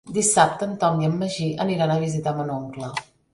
Dissabte 0.13 0.67
en 0.67 0.71
Tom 0.83 1.03
i 1.03 1.09
en 1.09 1.13
Magí 1.19 1.49
aniran 1.67 1.93
a 1.97 1.99
visitar 2.05 2.35
mon 2.41 2.51
oncle. 2.57 2.91